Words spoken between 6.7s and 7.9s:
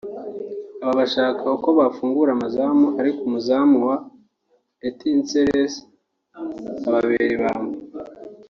ababera ibamba